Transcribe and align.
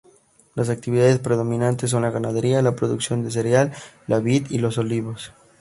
Las 0.55 0.69
actividades 0.69 1.19
predominantes 1.19 1.91
son 1.91 2.01
la 2.01 2.09
ganadería, 2.09 2.63
la 2.63 2.75
producción 2.75 3.29
cereal, 3.29 3.71
la 4.07 4.17
vid 4.17 4.47
y 4.49 4.57
los 4.57 4.79
olivos. 4.79 5.31